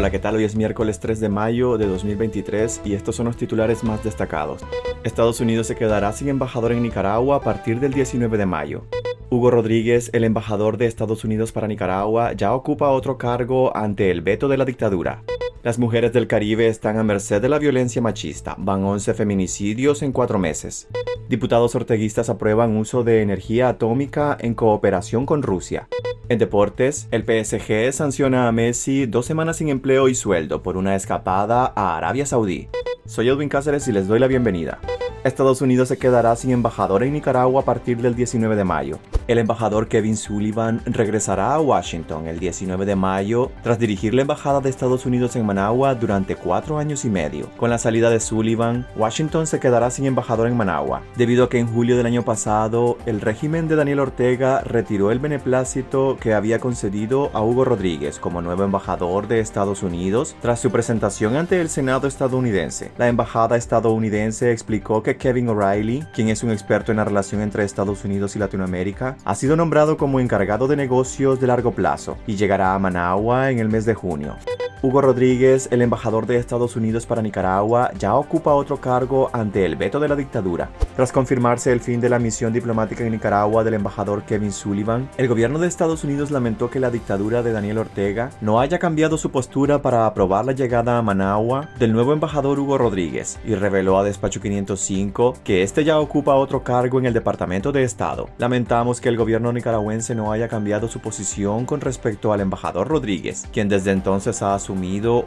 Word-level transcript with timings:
Hola, 0.00 0.10
¿qué 0.10 0.18
tal? 0.18 0.36
Hoy 0.36 0.44
es 0.44 0.56
miércoles 0.56 0.98
3 0.98 1.20
de 1.20 1.28
mayo 1.28 1.76
de 1.76 1.86
2023 1.86 2.80
y 2.86 2.94
estos 2.94 3.16
son 3.16 3.26
los 3.26 3.36
titulares 3.36 3.84
más 3.84 4.02
destacados. 4.02 4.62
Estados 5.04 5.40
Unidos 5.40 5.66
se 5.66 5.76
quedará 5.76 6.10
sin 6.14 6.30
embajador 6.30 6.72
en 6.72 6.82
Nicaragua 6.82 7.36
a 7.36 7.40
partir 7.42 7.80
del 7.80 7.92
19 7.92 8.38
de 8.38 8.46
mayo. 8.46 8.86
Hugo 9.28 9.50
Rodríguez, 9.50 10.08
el 10.14 10.24
embajador 10.24 10.78
de 10.78 10.86
Estados 10.86 11.22
Unidos 11.22 11.52
para 11.52 11.68
Nicaragua, 11.68 12.32
ya 12.32 12.54
ocupa 12.54 12.88
otro 12.88 13.18
cargo 13.18 13.76
ante 13.76 14.10
el 14.10 14.22
veto 14.22 14.48
de 14.48 14.56
la 14.56 14.64
dictadura. 14.64 15.22
Las 15.62 15.78
mujeres 15.78 16.14
del 16.14 16.26
Caribe 16.26 16.68
están 16.68 16.96
a 16.96 17.02
merced 17.02 17.42
de 17.42 17.50
la 17.50 17.58
violencia 17.58 18.00
machista. 18.00 18.54
Van 18.56 18.82
11 18.82 19.12
feminicidios 19.12 20.00
en 20.00 20.10
cuatro 20.10 20.38
meses. 20.38 20.88
Diputados 21.28 21.74
orteguistas 21.74 22.30
aprueban 22.30 22.78
uso 22.78 23.04
de 23.04 23.20
energía 23.20 23.68
atómica 23.68 24.38
en 24.40 24.54
cooperación 24.54 25.26
con 25.26 25.42
Rusia. 25.42 25.86
En 26.30 26.38
deportes, 26.38 27.08
el 27.10 27.24
PSG 27.24 27.92
sanciona 27.92 28.48
a 28.48 28.52
Messi 28.52 29.04
dos 29.04 29.26
semanas 29.26 29.58
sin 29.58 29.68
empleo 29.68 30.08
y 30.08 30.14
sueldo 30.14 30.62
por 30.62 30.78
una 30.78 30.96
escapada 30.96 31.70
a 31.76 31.98
Arabia 31.98 32.24
Saudí. 32.24 32.68
Soy 33.04 33.28
Edwin 33.28 33.50
Cáceres 33.50 33.86
y 33.86 33.92
les 33.92 34.08
doy 34.08 34.18
la 34.18 34.28
bienvenida. 34.28 34.78
Estados 35.24 35.60
Unidos 35.60 35.88
se 35.88 35.98
quedará 35.98 36.34
sin 36.36 36.52
embajador 36.52 37.02
en 37.02 37.12
Nicaragua 37.12 37.60
a 37.60 37.64
partir 37.66 37.98
del 37.98 38.14
19 38.14 38.56
de 38.56 38.64
mayo. 38.64 38.98
El 39.30 39.38
embajador 39.38 39.86
Kevin 39.86 40.16
Sullivan 40.16 40.80
regresará 40.86 41.54
a 41.54 41.60
Washington 41.60 42.26
el 42.26 42.40
19 42.40 42.84
de 42.84 42.96
mayo 42.96 43.52
tras 43.62 43.78
dirigir 43.78 44.12
la 44.12 44.22
embajada 44.22 44.60
de 44.60 44.68
Estados 44.68 45.06
Unidos 45.06 45.36
en 45.36 45.46
Managua 45.46 45.94
durante 45.94 46.34
cuatro 46.34 46.78
años 46.78 47.04
y 47.04 47.10
medio. 47.10 47.48
Con 47.56 47.70
la 47.70 47.78
salida 47.78 48.10
de 48.10 48.18
Sullivan, 48.18 48.88
Washington 48.96 49.46
se 49.46 49.60
quedará 49.60 49.92
sin 49.92 50.06
embajador 50.06 50.48
en 50.48 50.56
Managua, 50.56 51.02
debido 51.16 51.44
a 51.44 51.48
que 51.48 51.60
en 51.60 51.72
julio 51.72 51.96
del 51.96 52.06
año 52.06 52.24
pasado 52.24 52.98
el 53.06 53.20
régimen 53.20 53.68
de 53.68 53.76
Daniel 53.76 54.00
Ortega 54.00 54.62
retiró 54.62 55.12
el 55.12 55.20
beneplácito 55.20 56.16
que 56.20 56.34
había 56.34 56.58
concedido 56.58 57.30
a 57.32 57.40
Hugo 57.40 57.64
Rodríguez 57.64 58.18
como 58.18 58.42
nuevo 58.42 58.64
embajador 58.64 59.28
de 59.28 59.38
Estados 59.38 59.84
Unidos 59.84 60.34
tras 60.42 60.58
su 60.58 60.72
presentación 60.72 61.36
ante 61.36 61.60
el 61.60 61.68
Senado 61.68 62.08
estadounidense. 62.08 62.90
La 62.98 63.06
embajada 63.06 63.56
estadounidense 63.56 64.50
explicó 64.50 65.04
que 65.04 65.18
Kevin 65.18 65.50
O'Reilly, 65.50 66.04
quien 66.12 66.30
es 66.30 66.42
un 66.42 66.50
experto 66.50 66.90
en 66.90 66.96
la 66.96 67.04
relación 67.04 67.42
entre 67.42 67.62
Estados 67.62 68.04
Unidos 68.04 68.34
y 68.34 68.40
Latinoamérica, 68.40 69.18
ha 69.24 69.34
sido 69.34 69.56
nombrado 69.56 69.96
como 69.96 70.20
encargado 70.20 70.68
de 70.68 70.76
negocios 70.76 71.40
de 71.40 71.46
largo 71.46 71.72
plazo 71.72 72.16
y 72.26 72.36
llegará 72.36 72.74
a 72.74 72.78
Managua 72.78 73.50
en 73.50 73.58
el 73.58 73.68
mes 73.68 73.84
de 73.84 73.94
junio. 73.94 74.36
Hugo 74.82 75.02
Rodríguez, 75.02 75.68
el 75.72 75.82
embajador 75.82 76.24
de 76.24 76.38
Estados 76.38 76.74
Unidos 76.74 77.04
para 77.04 77.20
Nicaragua, 77.20 77.90
ya 77.98 78.14
ocupa 78.14 78.54
otro 78.54 78.78
cargo 78.78 79.28
ante 79.34 79.66
el 79.66 79.76
veto 79.76 80.00
de 80.00 80.08
la 80.08 80.16
dictadura. 80.16 80.70
Tras 80.96 81.12
confirmarse 81.12 81.70
el 81.70 81.80
fin 81.80 82.00
de 82.00 82.08
la 82.08 82.18
misión 82.18 82.50
diplomática 82.50 83.04
en 83.04 83.12
Nicaragua 83.12 83.62
del 83.62 83.74
embajador 83.74 84.22
Kevin 84.22 84.52
Sullivan, 84.52 85.10
el 85.18 85.28
gobierno 85.28 85.58
de 85.58 85.68
Estados 85.68 86.02
Unidos 86.02 86.30
lamentó 86.30 86.70
que 86.70 86.80
la 86.80 86.90
dictadura 86.90 87.42
de 87.42 87.52
Daniel 87.52 87.76
Ortega 87.76 88.30
no 88.40 88.58
haya 88.58 88.78
cambiado 88.78 89.18
su 89.18 89.30
postura 89.30 89.82
para 89.82 90.06
aprobar 90.06 90.46
la 90.46 90.52
llegada 90.52 90.96
a 90.96 91.02
Managua 91.02 91.68
del 91.78 91.92
nuevo 91.92 92.14
embajador 92.14 92.58
Hugo 92.58 92.78
Rodríguez 92.78 93.38
y 93.44 93.56
reveló 93.56 93.98
a 93.98 94.04
Despacho 94.04 94.40
505 94.40 95.34
que 95.44 95.62
este 95.62 95.84
ya 95.84 96.00
ocupa 96.00 96.36
otro 96.36 96.64
cargo 96.64 96.98
en 96.98 97.04
el 97.04 97.12
Departamento 97.12 97.70
de 97.70 97.82
Estado. 97.82 98.30
Lamentamos 98.38 99.02
que 99.02 99.10
el 99.10 99.18
gobierno 99.18 99.52
nicaragüense 99.52 100.14
no 100.14 100.32
haya 100.32 100.48
cambiado 100.48 100.88
su 100.88 101.00
posición 101.00 101.66
con 101.66 101.82
respecto 101.82 102.32
al 102.32 102.40
embajador 102.40 102.88
Rodríguez, 102.88 103.46
quien 103.52 103.68
desde 103.68 103.90
entonces 103.90 104.40
ha 104.40 104.54
asumido 104.54 104.69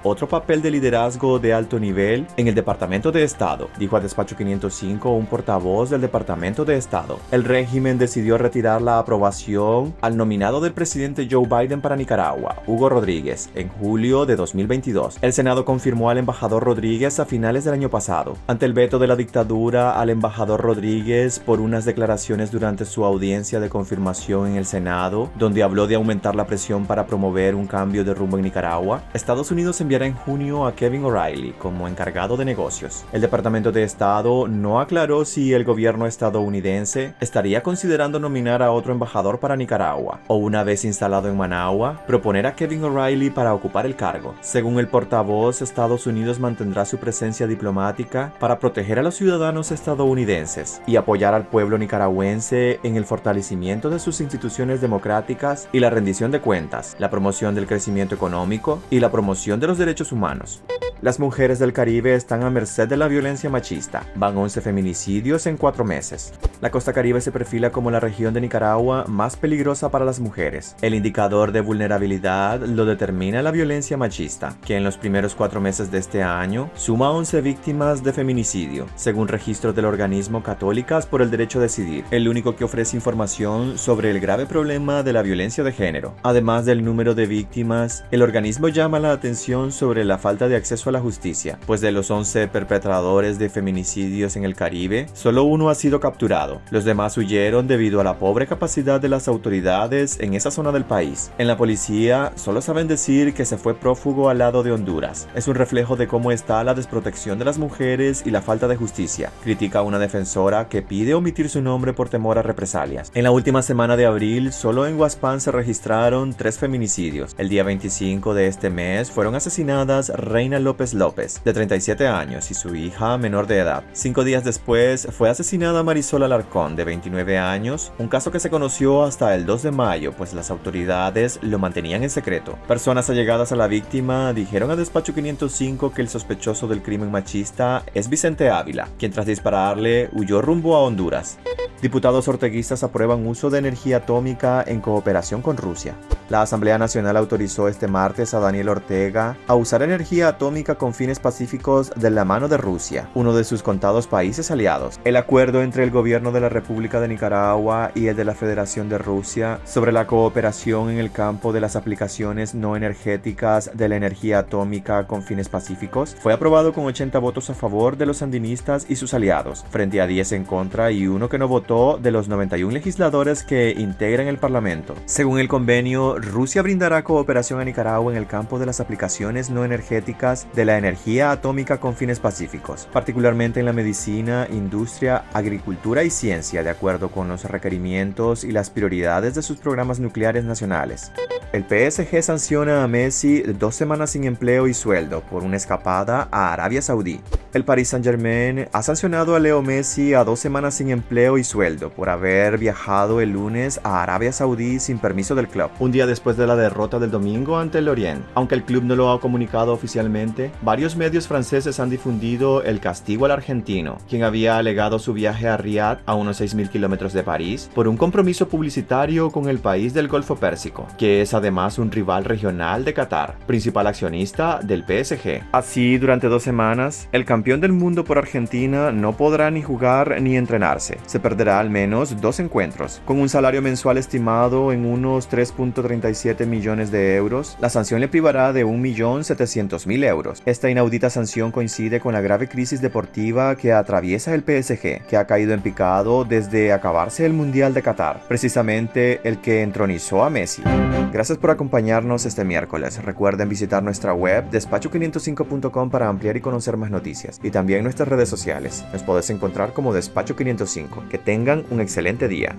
otro 0.04 0.28
papel 0.28 0.62
de 0.62 0.72
liderazgo 0.72 1.38
de 1.38 1.54
alto 1.54 1.80
nivel 1.80 2.26
en 2.38 2.48
el 2.48 2.56
Departamento 2.56 3.12
de 3.12 3.24
Estado, 3.24 3.70
dijo 3.78 3.98
a 3.98 4.00
Despacho 4.00 4.38
505 4.38 5.10
un 5.10 5.26
portavoz 5.26 5.90
del 5.90 6.02
Departamento 6.02 6.64
de 6.64 6.78
Estado. 6.78 7.20
El 7.32 7.44
régimen 7.44 7.98
decidió 7.98 8.38
retirar 8.38 8.82
la 8.82 9.00
aprobación 9.00 9.94
al 10.02 10.16
nominado 10.16 10.62
del 10.62 10.74
presidente 10.74 11.28
Joe 11.30 11.46
Biden 11.48 11.82
para 11.82 11.96
Nicaragua, 11.96 12.64
Hugo 12.68 12.88
Rodríguez, 12.90 13.50
en 13.56 13.68
julio 13.68 14.26
de 14.26 14.36
2022. 14.36 15.18
El 15.22 15.34
Senado 15.34 15.66
confirmó 15.66 16.10
al 16.10 16.20
embajador 16.20 16.64
Rodríguez 16.64 17.20
a 17.20 17.26
finales 17.26 17.66
del 17.66 17.74
año 17.74 17.90
pasado, 17.90 18.38
ante 18.48 18.66
el 18.66 18.74
veto 18.74 18.98
de 19.00 19.08
la 19.08 19.16
dictadura 19.16 20.00
al 20.00 20.10
embajador 20.10 20.62
Rodríguez 20.62 21.40
por 21.40 21.60
unas 21.60 21.86
declaraciones 21.86 22.52
durante 22.52 22.86
su 22.86 23.04
audiencia 23.04 23.60
de 23.60 23.70
confirmación 23.70 24.52
en 24.52 24.56
el 24.56 24.66
Senado, 24.66 25.30
donde 25.38 25.64
habló 25.64 25.88
de 25.88 25.96
aumentar 25.96 26.36
la 26.36 26.48
presión 26.48 26.86
para 26.86 27.08
promover 27.08 27.56
un 27.56 27.68
cambio 27.68 28.04
de 28.06 28.14
rumbo 28.14 28.38
en 28.38 28.44
Nicaragua, 28.44 29.04
Estados 29.14 29.33
Unidos 29.34 29.82
enviará 29.82 30.06
en 30.06 30.14
junio 30.14 30.66
a 30.68 30.76
Kevin 30.76 31.04
O'Reilly 31.06 31.54
como 31.54 31.88
encargado 31.88 32.38
de 32.38 32.46
negocios. 32.46 33.04
El 33.12 33.22
Departamento 33.22 33.72
de 33.72 33.84
Estado 33.84 34.48
no 34.48 34.80
aclaró 34.80 35.26
si 35.26 35.54
el 35.54 35.64
gobierno 35.64 36.06
estadounidense 36.06 37.16
estaría 37.20 37.64
considerando 37.64 38.20
nominar 38.20 38.62
a 38.62 38.72
otro 38.72 38.94
embajador 38.94 39.40
para 39.40 39.56
Nicaragua, 39.56 40.20
o 40.28 40.36
una 40.36 40.64
vez 40.64 40.86
instalado 40.86 41.28
en 41.30 41.36
Managua, 41.36 42.04
proponer 42.06 42.46
a 42.46 42.56
Kevin 42.56 42.84
O'Reilly 42.84 43.32
para 43.32 43.56
ocupar 43.56 43.88
el 43.88 43.96
cargo. 43.96 44.36
Según 44.42 44.78
el 44.78 44.88
portavoz, 44.88 45.64
Estados 45.64 46.06
Unidos 46.06 46.40
mantendrá 46.40 46.86
su 46.86 47.00
presencia 47.00 47.48
diplomática 47.48 48.34
para 48.40 48.60
proteger 48.60 49.00
a 49.00 49.04
los 49.04 49.16
ciudadanos 49.16 49.72
estadounidenses 49.72 50.80
y 50.86 50.96
apoyar 50.96 51.34
al 51.34 51.48
pueblo 51.48 51.80
nicaragüense 51.80 52.80
en 52.84 52.98
el 52.98 53.06
fortalecimiento 53.06 53.90
de 53.90 53.98
sus 53.98 54.22
instituciones 54.22 54.80
democráticas 54.80 55.68
y 55.72 55.80
la 55.80 55.90
rendición 55.90 56.30
de 56.30 56.40
cuentas, 56.40 56.96
la 57.00 57.10
promoción 57.10 57.56
del 57.56 57.66
crecimiento 57.66 58.14
económico 58.14 58.80
y 58.92 59.00
la 59.00 59.10
promoción 59.10 59.23
de 59.60 59.68
los 59.68 59.78
derechos 59.78 60.12
humanos. 60.12 60.62
Las 61.02 61.20
mujeres 61.20 61.60
del 61.60 61.74
Caribe 61.74 62.14
están 62.16 62.44
a 62.44 62.50
merced 62.50 62.88
de 62.88 62.98
la 62.98 63.08
violencia 63.08 63.50
machista. 63.50 64.06
Van 64.16 64.38
11 64.38 64.62
feminicidios 64.62 65.48
en 65.48 65.58
cuatro 65.58 65.84
meses. 65.84 66.34
La 66.64 66.72
costa 66.72 66.94
caribe 66.94 67.20
se 67.20 67.34
perfila 67.34 67.74
como 67.74 67.92
la 67.92 68.00
región 68.00 68.34
de 68.34 68.40
Nicaragua 68.40 69.04
más 69.10 69.36
peligrosa 69.36 69.92
para 69.92 70.06
las 70.06 70.22
mujeres. 70.22 70.78
El 70.82 70.94
indicador 70.96 71.52
de 71.52 71.60
vulnerabilidad 71.60 72.62
lo 72.62 72.86
determina 72.86 73.42
la 73.42 73.52
violencia 73.52 73.98
machista, 73.98 74.56
que 74.66 74.78
en 74.78 74.86
los 74.86 74.96
primeros 74.96 75.36
cuatro 75.36 75.60
meses 75.60 75.92
de 75.92 75.98
este 75.98 76.24
año 76.24 76.72
suma 76.74 77.12
11 77.12 77.42
víctimas 77.42 78.02
de 78.02 78.14
feminicidio, 78.14 78.88
según 78.96 79.28
registros 79.28 79.76
del 79.76 79.84
organismo 79.84 80.42
Católicas 80.42 81.06
por 81.06 81.22
el 81.22 81.30
Derecho 81.32 81.60
a 81.60 81.64
Decidir, 81.64 82.06
el 82.12 82.30
único 82.30 82.56
que 82.56 82.64
ofrece 82.64 82.96
información 82.96 83.78
sobre 83.78 84.10
el 84.10 84.22
grave 84.22 84.46
problema 84.46 85.04
de 85.04 85.12
la 85.12 85.22
violencia 85.22 85.66
de 85.66 85.74
género. 85.74 86.16
Además 86.24 86.64
del 86.64 86.86
número 86.86 87.14
de 87.14 87.26
víctimas, 87.26 88.06
el 88.10 88.22
organismo 88.22 88.70
llama 88.70 89.02
la 89.02 89.12
atención 89.12 89.74
sobre 89.74 90.06
la 90.06 90.18
falta 90.18 90.48
de 90.48 90.56
acceso 90.56 90.90
a 90.90 90.94
la 90.94 91.02
justicia, 91.02 91.60
pues 91.68 91.82
de 91.82 91.92
los 91.92 92.10
11 92.10 92.48
perpetradores 92.48 93.38
de 93.38 93.50
feminicidios 93.50 94.38
en 94.38 94.46
el 94.46 94.56
Caribe, 94.56 95.08
solo 95.12 95.44
uno 95.44 95.70
ha 95.70 95.76
sido 95.76 96.00
capturado. 96.00 96.53
Los 96.72 96.86
demás 96.86 97.18
huyeron 97.18 97.68
debido 97.68 98.02
a 98.02 98.04
la 98.04 98.20
pobre 98.20 98.48
capacidad 98.48 99.00
de 99.00 99.10
las 99.10 99.28
autoridades 99.28 100.20
en 100.20 100.34
esa 100.34 100.52
zona 100.52 100.72
del 100.72 100.86
país. 100.86 101.32
En 101.38 101.48
la 101.48 101.58
policía 101.58 102.34
solo 102.36 102.62
saben 102.62 102.88
decir 102.88 103.34
que 103.34 103.46
se 103.46 103.58
fue 103.58 103.76
prófugo 103.76 104.30
al 104.30 104.40
lado 104.40 104.64
de 104.64 104.72
Honduras. 104.72 105.28
Es 105.36 105.48
un 105.48 105.56
reflejo 105.56 105.96
de 105.96 106.08
cómo 106.08 106.32
está 106.32 106.64
la 106.64 106.74
desprotección 106.74 107.40
de 107.40 107.46
las 107.46 107.58
mujeres 107.58 108.24
y 108.26 108.32
la 108.32 108.42
falta 108.42 108.68
de 108.68 108.76
justicia, 108.76 109.32
critica 109.44 109.82
una 109.82 110.00
defensora 110.00 110.70
que 110.70 110.82
pide 110.82 111.14
omitir 111.14 111.50
su 111.50 111.62
nombre 111.62 111.94
por 111.94 112.10
temor 112.10 112.38
a 112.38 112.42
represalias. 112.42 113.12
En 113.14 113.24
la 113.24 113.32
última 113.32 113.62
semana 113.62 113.98
de 113.98 114.06
abril, 114.06 114.52
solo 114.52 114.88
en 114.88 115.00
Huaspán 115.00 115.42
se 115.42 115.52
registraron 115.52 116.34
tres 116.34 116.58
feminicidios. 116.58 117.36
El 117.38 117.50
día 117.50 117.64
25 117.64 118.34
de 118.34 118.48
este 118.48 118.70
mes 118.70 119.12
fueron 119.12 119.36
asesinadas 119.36 120.10
Reina 120.10 120.60
López 120.60 120.94
López, 120.94 121.42
de 121.44 121.54
37 121.54 122.08
años, 122.08 122.52
y 122.52 122.54
su 122.54 122.76
hija 122.76 123.18
menor 123.18 123.48
de 123.48 123.60
edad. 123.60 123.84
Cinco 123.94 124.24
días 124.24 124.44
después 124.44 125.08
fue 125.12 125.30
asesinada 125.30 125.84
Marisol 125.84 126.24
Alarcón, 126.24 126.43
de 126.76 126.84
29 126.84 127.38
años, 127.40 127.92
un 127.98 128.08
caso 128.08 128.32
que 128.32 128.40
se 128.40 128.50
conoció 128.50 129.04
hasta 129.04 129.34
el 129.34 129.46
2 129.46 129.64
de 129.64 129.72
mayo, 129.72 130.14
pues 130.14 130.34
las 130.34 130.52
autoridades 130.52 131.40
lo 131.42 131.58
mantenían 131.58 132.04
en 132.04 132.10
secreto. 132.10 132.60
Personas 132.68 133.10
allegadas 133.10 133.52
a 133.52 133.56
la 133.56 133.68
víctima 133.68 134.34
dijeron 134.34 134.70
a 134.70 134.76
Despacho 134.76 135.16
505 135.16 135.92
que 135.94 136.02
el 136.02 136.10
sospechoso 136.10 136.68
del 136.68 136.84
crimen 136.84 137.12
machista 137.12 137.84
es 137.94 138.08
Vicente 138.08 138.50
Ávila, 138.50 138.90
quien 139.00 139.12
tras 139.12 139.26
dispararle 139.26 140.10
huyó 140.14 140.42
rumbo 140.42 140.76
a 140.76 140.82
Honduras. 140.82 141.40
Diputados 141.84 142.30
orteguistas 142.30 142.82
aprueban 142.82 143.28
uso 143.28 143.50
de 143.50 143.60
energía 143.60 143.98
atómica 143.98 144.64
en 144.66 144.80
cooperación 144.80 145.42
con 145.42 145.58
Rusia. 145.58 145.96
La 146.30 146.42
Asamblea 146.42 146.78
Nacional 146.78 147.18
autorizó 147.18 147.68
este 147.68 147.90
martes 147.90 148.34
a 148.34 148.40
Daniel 148.40 148.70
Ortega 148.70 149.36
a 149.48 149.56
usar 149.56 149.84
energía 149.84 150.30
atómica 150.30 150.76
con 150.76 150.94
fines 150.94 151.20
pacíficos 151.20 151.92
de 151.98 152.10
la 152.10 152.24
mano 152.24 152.48
de 152.48 152.56
Rusia, 152.56 153.10
uno 153.16 153.36
de 153.36 153.44
sus 153.44 153.62
contados 153.64 154.08
países 154.08 154.50
aliados. 154.50 154.98
El 155.04 155.18
acuerdo 155.18 155.62
entre 155.62 155.84
el 155.84 155.92
gobierno 155.92 156.32
de 156.32 156.40
la 156.40 156.48
República 156.48 157.02
de 157.02 157.10
Nicaragua 157.10 157.92
y 157.94 158.08
el 158.08 158.16
de 158.16 158.24
la 158.24 158.34
Federación 158.34 158.88
de 158.88 158.98
Rusia 158.98 159.60
sobre 159.66 159.92
la 159.92 160.08
cooperación 160.08 160.90
en 160.90 161.00
el 161.00 161.12
campo 161.12 161.52
de 161.52 161.60
las 161.60 161.76
aplicaciones 161.76 162.56
no 162.56 162.78
energéticas 162.78 163.72
de 163.74 163.90
la 163.90 163.98
energía 163.98 164.40
atómica 164.40 165.06
con 165.06 165.22
fines 165.22 165.50
pacíficos 165.50 166.16
fue 166.22 166.32
aprobado 166.32 166.72
con 166.72 166.86
80 166.86 167.20
votos 167.20 167.50
a 167.50 167.54
favor 167.54 167.98
de 167.98 168.06
los 168.06 168.20
sandinistas 168.20 168.86
y 168.88 168.96
sus 168.96 169.14
aliados, 169.14 169.66
frente 169.70 170.00
a 170.00 170.08
10 170.08 170.32
en 170.32 170.46
contra 170.46 170.90
y 170.90 171.08
uno 171.08 171.28
que 171.28 171.38
no 171.38 171.50
votó 171.50 171.73
de 171.74 172.12
los 172.12 172.28
91 172.28 172.72
legisladores 172.72 173.44
que 173.44 173.72
integran 173.72 174.28
el 174.28 174.38
Parlamento. 174.38 174.96
Según 175.06 175.40
el 175.40 175.48
convenio, 175.48 176.20
Rusia 176.20 176.62
brindará 176.62 177.04
cooperación 177.04 177.60
a 177.60 177.66
Nicaragua 177.66 178.12
en 178.12 178.18
el 178.18 178.28
campo 178.28 178.60
de 178.60 178.66
las 178.66 178.80
aplicaciones 178.80 179.50
no 179.50 179.66
energéticas 179.66 180.48
de 180.54 180.66
la 180.66 180.78
energía 180.78 181.32
atómica 181.32 181.80
con 181.80 181.96
fines 181.96 182.20
pacíficos, 182.20 182.88
particularmente 182.94 183.60
en 183.60 183.66
la 183.66 183.74
medicina, 183.74 184.48
industria, 184.52 185.26
agricultura 185.34 186.04
y 186.04 186.10
ciencia, 186.10 186.64
de 186.64 186.70
acuerdo 186.70 187.10
con 187.10 187.28
los 187.28 187.46
requerimientos 187.46 188.44
y 188.44 188.52
las 188.52 188.70
prioridades 188.70 189.34
de 189.34 189.42
sus 189.42 189.58
programas 189.58 190.00
nucleares 190.00 190.44
nacionales. 190.44 191.12
El 191.54 191.64
PSG 191.64 192.22
sanciona 192.24 192.84
a 192.84 192.88
Messi 192.88 193.42
dos 193.42 193.76
semanas 193.76 194.12
sin 194.12 194.24
empleo 194.24 194.68
y 194.68 194.74
sueldo 194.74 195.22
por 195.22 195.44
una 195.44 195.58
escapada 195.58 196.28
a 196.32 196.54
Arabia 196.54 196.82
Saudí. 196.82 197.22
El 197.54 197.66
Paris 197.66 197.90
Saint-Germain 197.90 198.68
ha 198.74 198.82
sancionado 198.82 199.36
a 199.36 199.40
Leo 199.40 199.62
Messi 199.62 200.16
a 200.16 200.24
dos 200.24 200.40
semanas 200.40 200.74
sin 200.74 200.90
empleo 200.90 201.38
y 201.38 201.44
sueldo 201.44 201.92
por 201.92 202.10
haber 202.10 202.58
viajado 202.58 203.22
el 203.22 203.30
lunes 203.30 203.80
a 203.84 204.02
Arabia 204.02 204.32
Saudí 204.32 204.80
sin 204.80 204.98
permiso 204.98 205.36
del 205.36 205.48
club, 205.48 205.70
un 205.80 205.92
día 205.92 206.08
después 206.08 206.36
de 206.36 206.48
la 206.48 206.56
derrota 206.56 206.98
del 206.98 207.12
domingo 207.12 207.60
ante 207.60 207.78
el 207.78 207.86
Lorient. 207.86 208.26
Aunque 208.34 208.56
el 208.56 208.64
club 208.64 208.86
no 208.86 208.96
lo 208.96 209.12
ha 209.12 209.20
comunicado 209.20 209.72
oficialmente, 209.72 210.50
varios 210.64 210.96
medios 210.96 211.28
franceses 211.28 211.80
han 211.80 211.92
difundido 211.92 212.64
el 212.64 212.80
castigo 212.80 213.26
al 213.26 213.32
argentino, 213.32 214.00
quien 214.10 214.24
había 214.24 214.58
alegado 214.58 214.98
su 214.98 215.14
viaje 215.14 215.48
a 215.48 215.56
Riyadh, 215.56 216.00
a 216.08 216.16
unos 216.16 216.42
6.000 216.42 216.70
kilómetros 216.70 217.14
de 217.14 217.22
París, 217.22 217.70
por 217.76 217.88
un 217.88 217.98
compromiso 217.98 218.48
publicitario 218.48 219.30
con 219.30 219.48
el 219.48 219.60
país 219.60 219.94
del 219.94 220.08
Golfo 220.08 220.38
Pérsico, 220.38 220.88
que 220.98 221.22
es 221.22 221.36
además 221.36 221.78
un 221.78 221.92
rival 221.92 222.26
regional 222.26 222.84
de 222.84 222.96
Qatar, 222.96 223.38
principal 223.46 223.86
accionista 223.86 224.60
del 224.64 224.84
PSG. 224.86 225.44
Así, 225.52 226.00
durante 226.00 226.30
dos 226.30 226.42
semanas, 226.42 227.08
el 227.12 227.26
campeón 227.26 227.43
campeón 227.44 227.60
del 227.60 227.74
mundo 227.74 228.06
por 228.06 228.18
Argentina 228.18 228.94
no 228.94 229.18
podrá 229.18 229.52
ni 229.52 229.62
jugar 229.62 230.22
ni 230.22 230.38
entrenarse. 230.38 231.00
Se 231.06 231.20
perderá 231.20 231.60
al 231.60 231.70
menos 231.70 232.22
dos 232.22 232.40
encuentros. 232.40 233.02
Con 233.04 233.20
un 233.20 233.28
salario 233.28 233.62
mensual 233.62 233.98
estimado 233.98 234.72
en 234.72 234.86
unos 234.86 235.30
3.37 235.30 236.46
millones 236.46 236.90
de 236.90 237.18
euros, 237.18 237.58
la 237.60 237.70
sanción 237.70 238.00
le 238.00 238.08
privará 238.08 238.54
de 238.54 238.66
1.700.000 238.66 240.06
euros. 240.06 240.42
Esta 240.46 240.70
inaudita 240.70 241.10
sanción 241.10 241.52
coincide 241.52 242.00
con 242.00 242.14
la 242.14 242.22
grave 242.22 242.48
crisis 242.48 242.80
deportiva 242.80 243.58
que 243.58 243.74
atraviesa 243.74 244.34
el 244.34 244.44
PSG, 244.44 245.06
que 245.06 245.18
ha 245.18 245.28
caído 245.28 245.54
en 245.54 245.60
picado 245.60 246.24
desde 246.24 246.72
acabarse 246.72 247.26
el 247.26 247.34
Mundial 247.34 247.74
de 247.74 247.82
Qatar, 247.82 248.22
precisamente 248.30 249.20
el 249.26 249.40
que 249.40 249.64
entronizó 249.64 250.24
a 250.24 250.30
Messi. 250.30 250.64
Gracias 251.12 251.38
por 251.38 251.52
acompañarnos 251.52 252.26
este 252.26 252.46
miércoles. 252.46 253.04
Recuerden 253.04 253.50
visitar 253.50 253.84
nuestra 253.84 254.14
web 254.14 254.50
despacho505.com 254.50 255.90
para 255.90 256.08
ampliar 256.08 256.38
y 256.38 256.42
conocer 256.42 256.78
más 256.78 256.90
noticias 256.90 257.33
y 257.42 257.52
también 257.52 257.84
nuestras 257.84 258.08
redes 258.08 258.30
sociales. 258.30 258.84
Nos 258.92 259.04
podés 259.04 259.30
encontrar 259.30 259.74
como 259.74 259.94
Despacho 259.94 260.36
505. 260.36 261.06
Que 261.10 261.18
tengan 261.18 261.66
un 261.70 261.82
excelente 261.82 262.28
día. 262.28 262.56